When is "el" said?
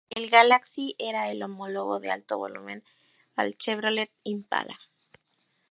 0.09-0.31, 1.29-1.43